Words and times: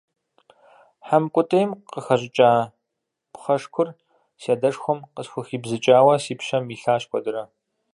Хьэмкӏутӏейм 1.07 1.69
къыхэщӏыкӏа 1.91 2.49
пхъэшкур 3.33 3.87
си 4.41 4.47
адэшхуэм 4.53 4.99
къысхухибзыкӏауэ 5.15 6.15
си 6.23 6.33
пщэм 6.39 6.63
илъащ 6.75 7.03
куэдрэ. 7.09 7.43